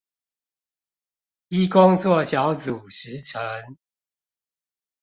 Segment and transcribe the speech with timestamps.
[1.49, 3.77] 依工作小組時程